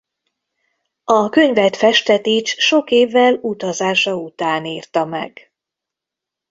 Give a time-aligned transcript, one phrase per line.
[1.03, 5.51] A könyvet Festetics sok évvel utazása után írta meg.